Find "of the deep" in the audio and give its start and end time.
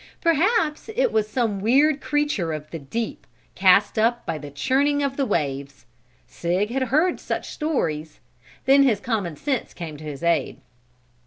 2.53-3.27